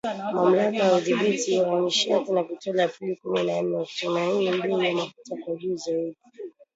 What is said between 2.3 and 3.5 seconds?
na Petroli Aprili kumi